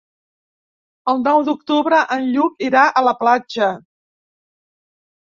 El 1.11 1.19
nou 1.25 1.43
d'octubre 1.49 1.99
en 2.15 2.25
Lluc 2.37 2.65
irà 2.67 2.85
a 2.89 3.03
la 3.09 3.13
platja. 3.19 3.69